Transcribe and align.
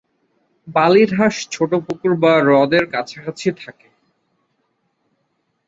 বালির 0.67 1.09
হাঁস 1.17 1.35
ছোট 1.51 1.71
পুকুর 1.85 2.13
বা 2.21 2.33
হ্রদের 2.39 2.83
কাছাকাছি 2.93 3.49
থাকে। 3.61 3.87